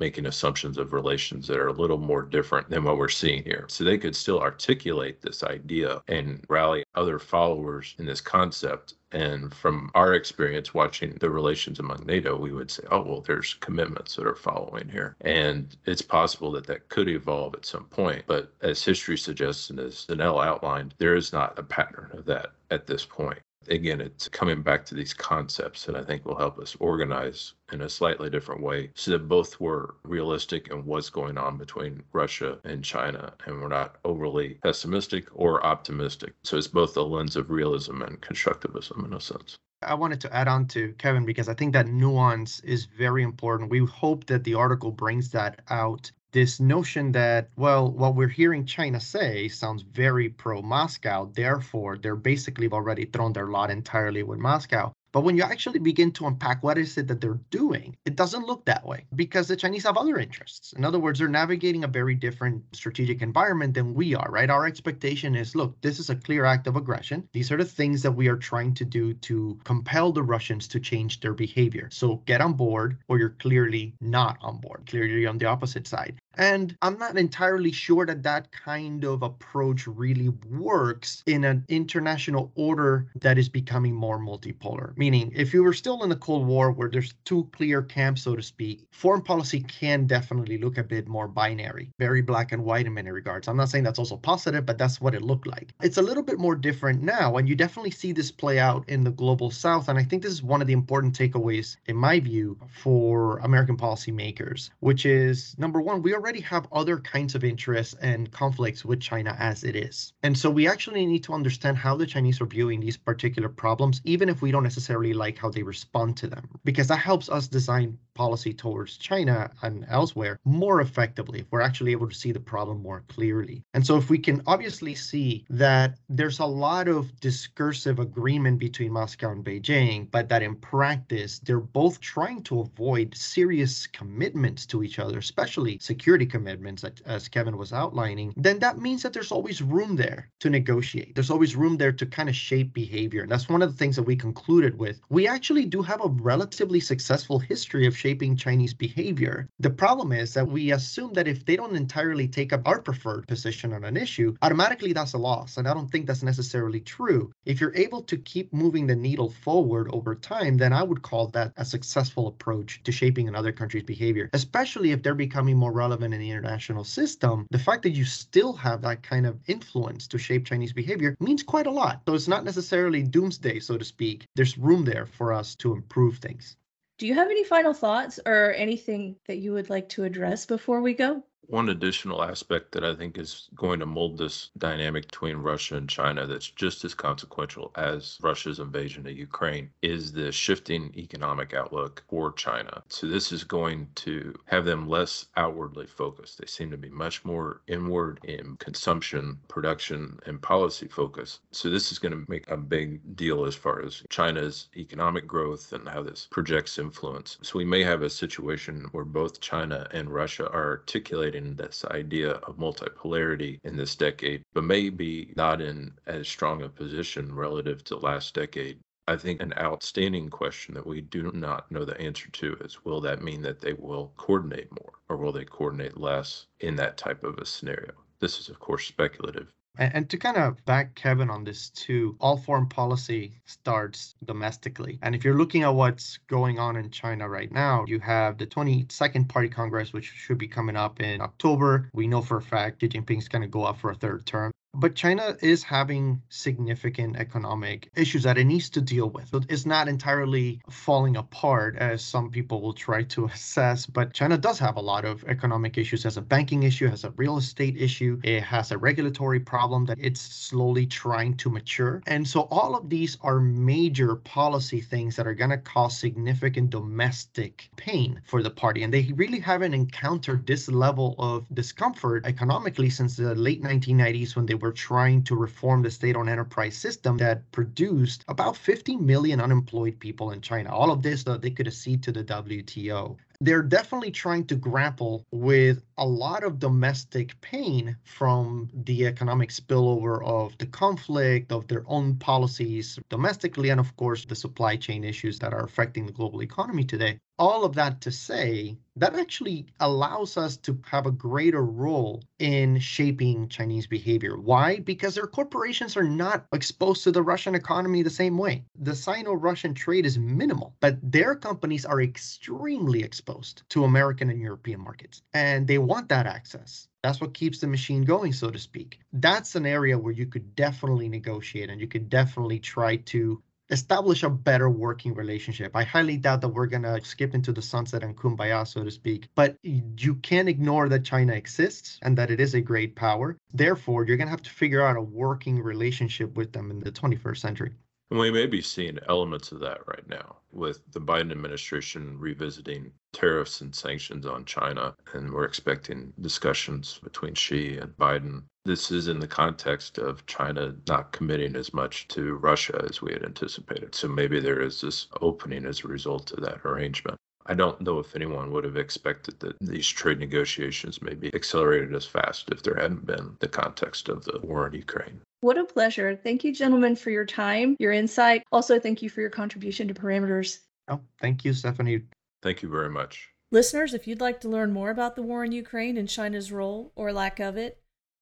making 0.00 0.26
assumptions 0.26 0.78
of 0.78 0.92
relations 0.92 1.46
that 1.46 1.58
are 1.58 1.68
a 1.68 1.72
little 1.72 1.98
more 1.98 2.22
different 2.22 2.68
than 2.70 2.82
what 2.82 2.96
we're 2.96 3.08
seeing 3.08 3.44
here. 3.44 3.66
So 3.68 3.84
they 3.84 3.98
could 3.98 4.16
still 4.16 4.40
articulate 4.40 5.20
this 5.20 5.44
idea 5.44 6.02
and 6.08 6.44
rally 6.48 6.84
other 6.94 7.18
followers 7.18 7.94
in 7.98 8.06
this 8.06 8.20
concept. 8.20 8.94
And 9.12 9.52
from 9.52 9.90
our 9.94 10.14
experience 10.14 10.72
watching 10.72 11.14
the 11.16 11.30
relations 11.30 11.80
among 11.80 12.04
NATO, 12.06 12.36
we 12.36 12.52
would 12.52 12.70
say, 12.70 12.84
oh, 12.90 13.02
well, 13.02 13.20
there's 13.20 13.54
commitments 13.54 14.16
that 14.16 14.26
are 14.26 14.36
following 14.36 14.88
here. 14.88 15.16
And 15.20 15.76
it's 15.84 16.02
possible 16.02 16.50
that 16.52 16.66
that 16.66 16.88
could 16.88 17.08
evolve 17.08 17.54
at 17.54 17.66
some 17.66 17.84
point. 17.84 18.24
But 18.26 18.54
as 18.62 18.82
history 18.82 19.18
suggests 19.18 19.68
and 19.68 19.78
as 19.78 20.06
Danelle 20.06 20.44
outlined, 20.44 20.94
there 20.98 21.16
is 21.16 21.32
not 21.32 21.58
a 21.58 21.62
pattern 21.62 22.10
of 22.14 22.24
that 22.26 22.52
at 22.70 22.86
this 22.86 23.04
point 23.04 23.40
again, 23.68 24.00
it's 24.00 24.28
coming 24.28 24.62
back 24.62 24.84
to 24.86 24.94
these 24.94 25.14
concepts 25.14 25.84
that 25.84 25.96
I 25.96 26.02
think 26.02 26.24
will 26.24 26.36
help 26.36 26.58
us 26.58 26.76
organize 26.80 27.54
in 27.72 27.82
a 27.82 27.88
slightly 27.88 28.30
different 28.30 28.62
way 28.62 28.90
so 28.94 29.12
that 29.12 29.28
both 29.28 29.60
were 29.60 29.96
realistic 30.02 30.68
in 30.68 30.84
what's 30.84 31.10
going 31.10 31.38
on 31.38 31.56
between 31.56 32.02
Russia 32.12 32.58
and 32.64 32.84
China. 32.84 33.32
And 33.46 33.60
we're 33.60 33.68
not 33.68 33.96
overly 34.04 34.58
pessimistic 34.62 35.26
or 35.32 35.64
optimistic. 35.64 36.34
So 36.42 36.56
it's 36.56 36.66
both 36.66 36.96
a 36.96 37.02
lens 37.02 37.36
of 37.36 37.50
realism 37.50 38.02
and 38.02 38.20
constructivism 38.20 39.04
in 39.04 39.14
a 39.14 39.20
sense. 39.20 39.56
I 39.82 39.94
wanted 39.94 40.20
to 40.22 40.34
add 40.34 40.46
on 40.46 40.66
to 40.68 40.92
Kevin 40.98 41.24
because 41.24 41.48
I 41.48 41.54
think 41.54 41.72
that 41.72 41.86
nuance 41.86 42.60
is 42.60 42.84
very 42.84 43.22
important. 43.22 43.70
We 43.70 43.86
hope 43.86 44.26
that 44.26 44.44
the 44.44 44.54
article 44.54 44.90
brings 44.90 45.30
that 45.30 45.62
out 45.70 46.10
this 46.32 46.60
notion 46.60 47.12
that, 47.12 47.50
well, 47.56 47.90
what 47.90 48.14
we're 48.14 48.28
hearing 48.28 48.64
China 48.66 49.00
say 49.00 49.48
sounds 49.48 49.82
very 49.82 50.28
pro 50.28 50.62
Moscow, 50.62 51.30
therefore, 51.34 51.98
they're 51.98 52.16
basically 52.16 52.68
already 52.68 53.06
thrown 53.06 53.32
their 53.32 53.48
lot 53.48 53.70
entirely 53.70 54.22
with 54.22 54.38
Moscow. 54.38 54.92
But 55.12 55.22
when 55.22 55.36
you 55.36 55.42
actually 55.42 55.80
begin 55.80 56.12
to 56.12 56.26
unpack 56.26 56.62
what 56.62 56.78
is 56.78 56.96
it 56.96 57.08
that 57.08 57.20
they're 57.20 57.40
doing, 57.50 57.96
it 58.04 58.16
doesn't 58.16 58.46
look 58.46 58.64
that 58.66 58.86
way 58.86 59.06
because 59.16 59.48
the 59.48 59.56
Chinese 59.56 59.84
have 59.84 59.96
other 59.96 60.18
interests. 60.18 60.72
In 60.74 60.84
other 60.84 61.00
words, 61.00 61.18
they're 61.18 61.28
navigating 61.28 61.84
a 61.84 61.88
very 61.88 62.14
different 62.14 62.62
strategic 62.72 63.22
environment 63.22 63.74
than 63.74 63.94
we 63.94 64.14
are, 64.14 64.30
right? 64.30 64.50
Our 64.50 64.66
expectation 64.66 65.34
is 65.34 65.56
look, 65.56 65.80
this 65.80 65.98
is 65.98 66.10
a 66.10 66.16
clear 66.16 66.44
act 66.44 66.66
of 66.66 66.76
aggression. 66.76 67.28
These 67.32 67.50
are 67.50 67.56
the 67.56 67.64
things 67.64 68.02
that 68.02 68.12
we 68.12 68.28
are 68.28 68.36
trying 68.36 68.74
to 68.74 68.84
do 68.84 69.14
to 69.14 69.58
compel 69.64 70.12
the 70.12 70.22
Russians 70.22 70.68
to 70.68 70.80
change 70.80 71.20
their 71.20 71.34
behavior. 71.34 71.88
So 71.90 72.16
get 72.26 72.40
on 72.40 72.52
board 72.52 72.98
or 73.08 73.18
you're 73.18 73.36
clearly 73.40 73.94
not 74.00 74.38
on 74.40 74.58
board, 74.58 74.86
clearly 74.86 75.26
on 75.26 75.38
the 75.38 75.46
opposite 75.46 75.86
side. 75.86 76.18
And 76.36 76.76
I'm 76.82 76.98
not 76.98 77.18
entirely 77.18 77.72
sure 77.72 78.06
that 78.06 78.22
that 78.22 78.52
kind 78.52 79.04
of 79.04 79.22
approach 79.22 79.86
really 79.86 80.28
works 80.48 81.22
in 81.26 81.44
an 81.44 81.64
international 81.68 82.52
order 82.54 83.08
that 83.16 83.38
is 83.38 83.48
becoming 83.48 83.94
more 83.94 84.18
multipolar. 84.18 84.96
Meaning, 84.96 85.32
if 85.34 85.52
you 85.52 85.62
were 85.62 85.72
still 85.72 86.02
in 86.02 86.08
the 86.08 86.16
Cold 86.16 86.46
War 86.46 86.70
where 86.70 86.88
there's 86.88 87.14
two 87.24 87.48
clear 87.52 87.82
camps, 87.82 88.22
so 88.22 88.36
to 88.36 88.42
speak, 88.42 88.86
foreign 88.92 89.22
policy 89.22 89.60
can 89.60 90.06
definitely 90.06 90.58
look 90.58 90.78
a 90.78 90.84
bit 90.84 91.08
more 91.08 91.26
binary, 91.28 91.90
very 91.98 92.22
black 92.22 92.52
and 92.52 92.64
white 92.64 92.86
in 92.86 92.94
many 92.94 93.10
regards. 93.10 93.48
I'm 93.48 93.56
not 93.56 93.68
saying 93.68 93.84
that's 93.84 93.98
also 93.98 94.16
positive, 94.16 94.64
but 94.64 94.78
that's 94.78 95.00
what 95.00 95.14
it 95.14 95.22
looked 95.22 95.46
like. 95.46 95.72
It's 95.82 95.98
a 95.98 96.02
little 96.02 96.22
bit 96.22 96.38
more 96.38 96.54
different 96.54 97.02
now, 97.02 97.36
and 97.36 97.48
you 97.48 97.56
definitely 97.56 97.90
see 97.90 98.12
this 98.12 98.30
play 98.30 98.58
out 98.58 98.88
in 98.88 99.04
the 99.04 99.10
global 99.10 99.50
south. 99.50 99.88
And 99.88 99.98
I 99.98 100.04
think 100.04 100.22
this 100.22 100.32
is 100.32 100.42
one 100.42 100.60
of 100.60 100.66
the 100.66 100.72
important 100.72 101.18
takeaways, 101.18 101.76
in 101.86 101.96
my 101.96 102.20
view, 102.20 102.56
for 102.68 103.38
American 103.38 103.76
policymakers, 103.76 104.70
which 104.80 105.04
is 105.06 105.56
number 105.58 105.80
one, 105.80 106.02
we 106.02 106.14
already 106.20 106.40
have 106.42 106.68
other 106.70 106.98
kinds 106.98 107.34
of 107.34 107.42
interests 107.44 107.94
and 108.02 108.30
conflicts 108.30 108.84
with 108.84 109.00
China 109.00 109.34
as 109.38 109.64
it 109.64 109.74
is. 109.74 110.12
And 110.22 110.36
so 110.36 110.50
we 110.50 110.68
actually 110.68 111.06
need 111.06 111.24
to 111.24 111.32
understand 111.32 111.78
how 111.78 111.96
the 111.96 112.04
Chinese 112.04 112.42
are 112.42 112.46
viewing 112.46 112.78
these 112.78 112.98
particular 112.98 113.48
problems, 113.48 114.02
even 114.04 114.28
if 114.28 114.42
we 114.42 114.50
don't 114.50 114.62
necessarily 114.62 115.14
like 115.14 115.38
how 115.38 115.48
they 115.48 115.62
respond 115.62 116.18
to 116.18 116.26
them, 116.26 116.46
because 116.62 116.88
that 116.88 116.98
helps 116.98 117.30
us 117.30 117.48
design 117.48 117.96
policy 118.20 118.52
towards 118.52 118.98
China 118.98 119.50
and 119.62 119.86
elsewhere 119.88 120.38
more 120.44 120.82
effectively 120.82 121.40
if 121.40 121.46
we're 121.50 121.62
actually 121.68 121.92
able 121.92 122.06
to 122.06 122.14
see 122.14 122.32
the 122.32 122.46
problem 122.54 122.82
more 122.82 123.02
clearly. 123.08 123.64
And 123.72 123.82
so, 123.86 123.96
if 123.96 124.10
we 124.10 124.18
can 124.18 124.42
obviously 124.46 124.94
see 124.94 125.46
that 125.48 125.96
there's 126.10 126.40
a 126.40 126.52
lot 126.68 126.86
of 126.86 127.18
discursive 127.20 127.98
agreement 127.98 128.58
between 128.58 128.92
Moscow 128.92 129.30
and 129.30 129.42
Beijing, 129.42 130.10
but 130.10 130.28
that 130.28 130.42
in 130.42 130.54
practice, 130.56 131.38
they're 131.38 131.68
both 131.82 131.98
trying 132.00 132.42
to 132.42 132.60
avoid 132.60 133.16
serious 133.16 133.86
commitments 133.86 134.66
to 134.66 134.82
each 134.82 134.98
other, 134.98 135.18
especially 135.18 135.78
security 135.80 136.26
commitments, 136.26 136.84
as 137.06 137.28
Kevin 137.28 137.56
was 137.56 137.72
outlining, 137.72 138.34
then 138.36 138.58
that 138.58 138.78
means 138.78 139.02
that 139.02 139.14
there's 139.14 139.32
always 139.32 139.62
room 139.62 139.96
there 139.96 140.28
to 140.40 140.50
negotiate. 140.50 141.14
There's 141.14 141.30
always 141.30 141.56
room 141.56 141.78
there 141.78 141.92
to 141.92 142.04
kind 142.04 142.28
of 142.28 142.36
shape 142.36 142.74
behavior. 142.74 143.22
And 143.22 143.32
that's 143.32 143.48
one 143.48 143.62
of 143.62 143.70
the 143.70 143.78
things 143.78 143.96
that 143.96 144.02
we 144.10 144.16
concluded 144.16 144.78
with. 144.78 145.00
We 145.08 145.26
actually 145.26 145.64
do 145.64 145.80
have 145.80 146.04
a 146.04 146.14
relatively 146.32 146.80
successful 146.80 147.38
history 147.38 147.86
of 147.86 147.96
shaping 147.96 148.09
Chinese 148.36 148.74
behavior. 148.74 149.48
The 149.58 149.70
problem 149.70 150.12
is 150.12 150.34
that 150.34 150.46
we 150.46 150.72
assume 150.72 151.12
that 151.14 151.28
if 151.28 151.44
they 151.44 151.56
don't 151.56 151.76
entirely 151.76 152.26
take 152.26 152.52
up 152.52 152.66
our 152.66 152.80
preferred 152.80 153.26
position 153.28 153.72
on 153.72 153.84
an 153.84 153.96
issue, 153.96 154.34
automatically 154.42 154.92
that's 154.92 155.12
a 155.12 155.18
loss. 155.18 155.56
And 155.56 155.68
I 155.68 155.74
don't 155.74 155.90
think 155.90 156.06
that's 156.06 156.22
necessarily 156.22 156.80
true. 156.80 157.30
If 157.44 157.60
you're 157.60 157.74
able 157.76 158.02
to 158.02 158.16
keep 158.16 158.52
moving 158.52 158.86
the 158.86 158.96
needle 158.96 159.30
forward 159.30 159.88
over 159.92 160.14
time, 160.14 160.56
then 160.56 160.72
I 160.72 160.82
would 160.82 161.02
call 161.02 161.28
that 161.28 161.52
a 161.56 161.64
successful 161.64 162.26
approach 162.26 162.82
to 162.82 162.92
shaping 162.92 163.28
another 163.28 163.52
country's 163.52 163.84
behavior, 163.84 164.28
especially 164.32 164.92
if 164.92 165.02
they're 165.02 165.14
becoming 165.14 165.56
more 165.56 165.72
relevant 165.72 166.12
in 166.14 166.20
the 166.20 166.30
international 166.30 166.84
system. 166.84 167.46
The 167.50 167.58
fact 167.58 167.82
that 167.82 167.90
you 167.90 168.04
still 168.04 168.52
have 168.54 168.82
that 168.82 169.02
kind 169.02 169.26
of 169.26 169.38
influence 169.46 170.06
to 170.08 170.18
shape 170.18 170.46
Chinese 170.46 170.72
behavior 170.72 171.16
means 171.20 171.42
quite 171.42 171.66
a 171.66 171.70
lot. 171.70 172.02
So 172.06 172.14
it's 172.14 172.28
not 172.28 172.44
necessarily 172.44 173.02
doomsday, 173.02 173.60
so 173.60 173.78
to 173.78 173.84
speak. 173.84 174.26
There's 174.34 174.58
room 174.58 174.84
there 174.84 175.06
for 175.06 175.32
us 175.32 175.54
to 175.56 175.74
improve 175.74 176.18
things. 176.18 176.56
Do 177.00 177.08
you 177.08 177.14
have 177.14 177.30
any 177.30 177.42
final 177.42 177.74
thoughts 177.74 178.20
or 178.24 178.52
anything 178.54 179.18
that 179.26 179.38
you 179.38 179.52
would 179.54 179.70
like 179.70 179.88
to 179.88 180.04
address 180.04 180.46
before 180.46 180.80
we 180.82 180.94
go? 180.94 181.24
One 181.50 181.68
additional 181.68 182.22
aspect 182.22 182.70
that 182.72 182.84
I 182.84 182.94
think 182.94 183.18
is 183.18 183.48
going 183.56 183.80
to 183.80 183.86
mold 183.86 184.18
this 184.18 184.50
dynamic 184.56 185.06
between 185.08 185.38
Russia 185.38 185.76
and 185.76 185.90
China 185.90 186.24
that's 186.24 186.48
just 186.48 186.84
as 186.84 186.94
consequential 186.94 187.72
as 187.74 188.18
Russia's 188.22 188.60
invasion 188.60 189.04
of 189.04 189.18
Ukraine 189.18 189.70
is 189.82 190.12
the 190.12 190.30
shifting 190.30 190.92
economic 190.96 191.52
outlook 191.52 192.04
for 192.08 192.30
China. 192.34 192.84
So, 192.88 193.08
this 193.08 193.32
is 193.32 193.42
going 193.42 193.88
to 193.96 194.32
have 194.44 194.64
them 194.64 194.88
less 194.88 195.26
outwardly 195.36 195.88
focused. 195.88 196.38
They 196.38 196.46
seem 196.46 196.70
to 196.70 196.76
be 196.76 196.88
much 196.88 197.24
more 197.24 197.62
inward 197.66 198.20
in 198.22 198.56
consumption, 198.58 199.40
production, 199.48 200.20
and 200.26 200.40
policy 200.40 200.86
focus. 200.86 201.40
So, 201.50 201.68
this 201.68 201.90
is 201.90 201.98
going 201.98 202.12
to 202.12 202.30
make 202.30 202.48
a 202.48 202.56
big 202.56 203.16
deal 203.16 203.44
as 203.44 203.56
far 203.56 203.82
as 203.84 204.04
China's 204.08 204.68
economic 204.76 205.26
growth 205.26 205.72
and 205.72 205.88
how 205.88 206.04
this 206.04 206.28
projects 206.30 206.78
influence. 206.78 207.38
So, 207.42 207.58
we 207.58 207.64
may 207.64 207.82
have 207.82 208.02
a 208.02 208.10
situation 208.10 208.86
where 208.92 209.04
both 209.04 209.40
China 209.40 209.88
and 209.90 210.14
Russia 210.14 210.48
are 210.52 210.70
articulating 210.70 211.39
in 211.40 211.56
this 211.56 211.84
idea 211.86 212.32
of 212.32 212.58
multipolarity 212.58 213.58
in 213.64 213.76
this 213.76 213.96
decade, 213.96 214.42
but 214.52 214.64
maybe 214.64 215.32
not 215.36 215.60
in 215.62 215.92
as 216.06 216.28
strong 216.28 216.62
a 216.62 216.68
position 216.68 217.34
relative 217.34 217.82
to 217.84 217.96
last 217.96 218.34
decade. 218.34 218.78
I 219.08 219.16
think 219.16 219.40
an 219.40 219.54
outstanding 219.58 220.28
question 220.28 220.74
that 220.74 220.86
we 220.86 221.00
do 221.00 221.32
not 221.32 221.70
know 221.72 221.84
the 221.84 222.00
answer 222.00 222.30
to 222.30 222.56
is 222.60 222.84
will 222.84 223.00
that 223.00 223.22
mean 223.22 223.42
that 223.42 223.60
they 223.60 223.72
will 223.72 224.12
coordinate 224.16 224.70
more 224.70 224.92
or 225.08 225.16
will 225.16 225.32
they 225.32 225.44
coordinate 225.44 225.96
less 225.96 226.46
in 226.60 226.76
that 226.76 226.96
type 226.96 227.24
of 227.24 227.38
a 227.38 227.46
scenario? 227.46 227.92
This 228.20 228.38
is, 228.38 228.48
of 228.50 228.60
course, 228.60 228.86
speculative. 228.86 229.52
And, 229.78 230.10
to 230.10 230.18
kind 230.18 230.36
of 230.36 230.62
back 230.66 230.94
Kevin 230.94 231.30
on 231.30 231.44
this 231.44 231.70
too, 231.70 232.16
all 232.20 232.36
foreign 232.36 232.68
policy 232.68 233.40
starts 233.46 234.14
domestically. 234.24 234.98
And 235.02 235.14
if 235.14 235.24
you're 235.24 235.38
looking 235.38 235.62
at 235.62 235.74
what's 235.74 236.18
going 236.26 236.58
on 236.58 236.76
in 236.76 236.90
China 236.90 237.28
right 237.28 237.50
now, 237.50 237.84
you 237.86 237.98
have 238.00 238.36
the 238.36 238.46
22nd 238.46 239.28
Party 239.28 239.48
Congress, 239.48 239.92
which 239.92 240.04
should 240.04 240.38
be 240.38 240.48
coming 240.48 240.76
up 240.76 241.00
in 241.00 241.20
October. 241.20 241.88
We 241.94 242.06
know 242.06 242.20
for 242.20 242.38
a 242.38 242.42
fact 242.42 242.80
Xi 242.80 242.88
Jinping's 242.88 243.28
going 243.28 243.42
to 243.42 243.48
go 243.48 243.64
up 243.64 243.78
for 243.78 243.90
a 243.90 243.94
third 243.94 244.26
term. 244.26 244.52
But 244.72 244.94
China 244.94 245.36
is 245.42 245.64
having 245.64 246.22
significant 246.28 247.16
economic 247.16 247.90
issues 247.96 248.22
that 248.22 248.38
it 248.38 248.44
needs 248.44 248.70
to 248.70 248.80
deal 248.80 249.10
with. 249.10 249.34
It's 249.48 249.66
not 249.66 249.88
entirely 249.88 250.62
falling 250.70 251.16
apart 251.16 251.76
as 251.76 252.04
some 252.04 252.30
people 252.30 252.62
will 252.62 252.72
try 252.72 253.02
to 253.02 253.24
assess, 253.34 253.84
but 253.84 254.14
China 254.14 254.38
does 254.38 254.60
have 254.60 254.76
a 254.76 254.80
lot 254.80 255.04
of 255.04 255.24
economic 255.24 255.76
issues. 255.76 256.00
It 256.00 256.04
has 256.04 256.16
a 256.16 256.22
banking 256.22 256.62
issue, 256.62 256.86
has 256.86 257.02
a 257.02 257.10
real 257.16 257.36
estate 257.36 257.76
issue, 257.76 258.20
it 258.22 258.44
has 258.44 258.70
a 258.70 258.78
regulatory 258.78 259.40
problem 259.40 259.86
that 259.86 259.98
it's 260.00 260.20
slowly 260.20 260.86
trying 260.86 261.36
to 261.38 261.50
mature. 261.50 262.00
And 262.06 262.26
so 262.26 262.42
all 262.52 262.76
of 262.76 262.88
these 262.88 263.18
are 263.22 263.40
major 263.40 264.14
policy 264.14 264.80
things 264.80 265.16
that 265.16 265.26
are 265.26 265.34
going 265.34 265.50
to 265.50 265.58
cause 265.58 265.98
significant 265.98 266.70
domestic 266.70 267.68
pain 267.76 268.22
for 268.24 268.40
the 268.40 268.50
party. 268.50 268.84
And 268.84 268.94
they 268.94 269.10
really 269.16 269.40
haven't 269.40 269.74
encountered 269.74 270.46
this 270.46 270.68
level 270.68 271.16
of 271.18 271.44
discomfort 271.52 272.24
economically 272.24 272.88
since 272.88 273.16
the 273.16 273.34
late 273.34 273.62
1990s 273.62 274.36
when 274.36 274.46
they 274.46 274.59
were 274.60 274.72
trying 274.72 275.22
to 275.24 275.34
reform 275.34 275.82
the 275.82 275.90
state 275.90 276.16
owned 276.16 276.28
enterprise 276.28 276.76
system 276.76 277.16
that 277.18 277.50
produced 277.52 278.24
about 278.28 278.56
50 278.56 278.96
million 278.96 279.40
unemployed 279.40 279.98
people 279.98 280.30
in 280.30 280.40
China. 280.40 280.74
All 280.74 280.90
of 280.90 281.02
this, 281.02 281.24
though, 281.24 281.36
they 281.36 281.50
could 281.50 281.66
accede 281.66 282.02
to 282.04 282.12
the 282.12 282.24
WTO 282.24 283.16
they're 283.40 283.62
definitely 283.62 284.10
trying 284.10 284.44
to 284.46 284.54
grapple 284.54 285.24
with 285.32 285.82
a 285.96 286.06
lot 286.06 286.44
of 286.44 286.58
domestic 286.58 287.40
pain 287.40 287.96
from 288.04 288.68
the 288.84 289.06
economic 289.06 289.50
spillover 289.50 290.24
of 290.24 290.56
the 290.58 290.66
conflict, 290.66 291.50
of 291.50 291.66
their 291.66 291.84
own 291.86 292.16
policies 292.16 292.98
domestically, 293.08 293.70
and 293.70 293.80
of 293.80 293.96
course, 293.96 294.24
the 294.24 294.34
supply 294.34 294.76
chain 294.76 295.04
issues 295.04 295.38
that 295.38 295.54
are 295.54 295.64
affecting 295.64 296.06
the 296.06 296.12
global 296.12 296.42
economy 296.42 296.84
today. 296.84 297.18
All 297.38 297.64
of 297.64 297.74
that 297.76 298.02
to 298.02 298.10
say, 298.10 298.76
that 298.96 299.14
actually 299.14 299.64
allows 299.80 300.36
us 300.36 300.58
to 300.58 300.78
have 300.84 301.06
a 301.06 301.10
greater 301.10 301.64
role 301.64 302.22
in 302.38 302.78
shaping 302.78 303.48
Chinese 303.48 303.86
behavior. 303.86 304.36
Why? 304.38 304.80
Because 304.80 305.14
their 305.14 305.26
corporations 305.26 305.96
are 305.96 306.04
not 306.04 306.44
exposed 306.52 307.02
to 307.04 307.12
the 307.12 307.22
Russian 307.22 307.54
economy 307.54 308.02
the 308.02 308.10
same 308.10 308.36
way. 308.36 308.64
The 308.78 308.94
Sino 308.94 309.32
Russian 309.32 309.72
trade 309.72 310.04
is 310.04 310.18
minimal, 310.18 310.74
but 310.80 310.98
their 311.02 311.34
companies 311.34 311.86
are 311.86 312.02
extremely 312.02 313.02
exposed 313.30 313.62
to 313.70 313.84
American 313.84 314.30
and 314.30 314.40
European 314.40 314.80
markets, 314.80 315.22
and 315.32 315.66
they 315.66 315.78
want 315.78 316.08
that 316.08 316.26
access. 316.26 316.88
That's 317.02 317.20
what 317.20 317.34
keeps 317.34 317.60
the 317.60 317.66
machine 317.66 318.04
going, 318.04 318.32
so 318.32 318.50
to 318.50 318.58
speak. 318.58 318.98
That's 319.12 319.54
an 319.54 319.66
area 319.66 319.96
where 319.98 320.12
you 320.12 320.26
could 320.26 320.54
definitely 320.54 321.08
negotiate 321.08 321.70
and 321.70 321.80
you 321.80 321.86
could 321.86 322.08
definitely 322.10 322.58
try 322.58 322.96
to 322.96 323.42
establish 323.70 324.24
a 324.24 324.30
better 324.30 324.68
working 324.68 325.14
relationship. 325.14 325.76
I 325.76 325.84
highly 325.84 326.16
doubt 326.16 326.40
that 326.40 326.48
we're 326.48 326.66
going 326.66 326.82
to 326.82 327.00
skip 327.04 327.34
into 327.34 327.52
the 327.52 327.62
sunset 327.62 328.02
and 328.02 328.16
kumbaya, 328.16 328.66
so 328.66 328.82
to 328.82 328.90
speak. 328.90 329.28
But 329.36 329.56
you 329.62 330.16
can't 330.16 330.48
ignore 330.48 330.88
that 330.88 331.04
China 331.04 331.34
exists 331.34 331.98
and 332.02 332.18
that 332.18 332.32
it 332.32 332.40
is 332.40 332.54
a 332.54 332.60
great 332.60 332.96
power. 332.96 333.36
Therefore, 333.54 334.04
you're 334.04 334.16
going 334.16 334.26
to 334.26 334.32
have 334.32 334.42
to 334.42 334.50
figure 334.50 334.82
out 334.82 334.96
a 334.96 335.02
working 335.02 335.62
relationship 335.62 336.36
with 336.36 336.52
them 336.52 336.70
in 336.72 336.80
the 336.80 336.90
21st 336.90 337.38
century. 337.38 337.72
And 338.10 338.18
we 338.18 338.32
may 338.32 338.46
be 338.46 338.60
seeing 338.60 338.98
elements 339.08 339.52
of 339.52 339.60
that 339.60 339.86
right 339.86 340.08
now 340.08 340.38
with 340.50 340.80
the 340.92 341.00
Biden 341.00 341.30
administration 341.30 342.18
revisiting 342.18 342.90
tariffs 343.12 343.60
and 343.60 343.72
sanctions 343.72 344.26
on 344.26 344.44
China. 344.44 344.96
And 345.14 345.32
we're 345.32 345.44
expecting 345.44 346.12
discussions 346.20 346.98
between 347.04 347.34
Xi 347.34 347.78
and 347.78 347.96
Biden. 347.96 348.42
This 348.64 348.90
is 348.90 349.06
in 349.06 349.20
the 349.20 349.28
context 349.28 349.98
of 349.98 350.26
China 350.26 350.74
not 350.88 351.12
committing 351.12 351.54
as 351.54 351.72
much 351.72 352.08
to 352.08 352.34
Russia 352.34 352.84
as 352.90 353.00
we 353.00 353.12
had 353.12 353.24
anticipated. 353.24 353.94
So 353.94 354.08
maybe 354.08 354.40
there 354.40 354.60
is 354.60 354.80
this 354.80 355.06
opening 355.20 355.64
as 355.64 355.84
a 355.84 355.88
result 355.88 356.32
of 356.32 356.42
that 356.42 356.62
arrangement. 356.64 357.16
I 357.50 357.54
don't 357.54 357.80
know 357.80 357.98
if 357.98 358.14
anyone 358.14 358.52
would 358.52 358.62
have 358.62 358.76
expected 358.76 359.40
that 359.40 359.56
these 359.60 359.88
trade 359.88 360.20
negotiations 360.20 361.02
may 361.02 361.14
be 361.14 361.34
accelerated 361.34 361.92
as 361.96 362.06
fast 362.06 362.48
if 362.52 362.62
there 362.62 362.76
hadn't 362.76 363.04
been 363.04 363.36
the 363.40 363.48
context 363.48 364.08
of 364.08 364.24
the 364.24 364.38
war 364.38 364.68
in 364.68 364.74
Ukraine. 364.74 365.20
What 365.40 365.58
a 365.58 365.64
pleasure. 365.64 366.14
Thank 366.14 366.44
you, 366.44 366.54
gentlemen, 366.54 366.94
for 366.94 367.10
your 367.10 367.24
time, 367.24 367.74
your 367.80 367.90
insight. 367.90 368.44
Also, 368.52 368.78
thank 368.78 369.02
you 369.02 369.10
for 369.10 369.20
your 369.20 369.30
contribution 369.30 369.88
to 369.88 369.94
parameters. 369.94 370.60
Oh, 370.86 371.00
thank 371.20 371.44
you, 371.44 371.52
Stephanie. 371.52 372.02
Thank 372.40 372.62
you 372.62 372.68
very 372.68 372.88
much. 372.88 373.28
Listeners, 373.50 373.94
if 373.94 374.06
you'd 374.06 374.20
like 374.20 374.40
to 374.42 374.48
learn 374.48 374.72
more 374.72 374.90
about 374.90 375.16
the 375.16 375.22
war 375.22 375.44
in 375.44 375.50
Ukraine 375.50 375.96
and 375.96 376.08
China's 376.08 376.52
role 376.52 376.92
or 376.94 377.12
lack 377.12 377.40
of 377.40 377.56
it, 377.56 377.80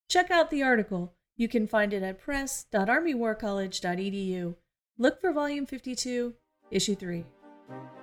check 0.09 0.31
out 0.31 0.51
the 0.51 0.63
article. 0.63 1.13
You 1.37 1.49
can 1.49 1.67
find 1.67 1.93
it 1.93 2.03
at 2.03 2.19
press.armywarcollege.edu. 2.19 4.55
Look 4.97 5.21
for 5.21 5.33
Volume 5.33 5.67
52, 5.67 6.33
Issue 6.71 6.95
3. 6.95 7.27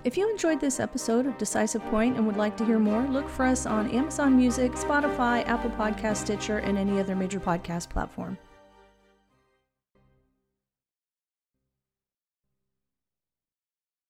If 0.04 0.16
you 0.16 0.30
enjoyed 0.30 0.60
this 0.60 0.78
episode 0.78 1.26
of 1.26 1.36
Decisive 1.36 1.82
Point 1.86 2.16
and 2.16 2.26
would 2.26 2.36
like 2.36 2.56
to 2.58 2.64
hear 2.64 2.78
more, 2.78 3.02
look 3.08 3.28
for 3.28 3.44
us 3.44 3.66
on 3.66 3.90
Amazon 3.90 4.36
Music, 4.36 4.72
Spotify, 4.72 5.44
Apple 5.48 5.70
Podcast, 5.70 6.18
Stitcher, 6.18 6.58
and 6.58 6.78
any 6.78 7.00
other 7.00 7.16
major 7.16 7.40
podcast 7.40 7.88
platform. 7.88 8.38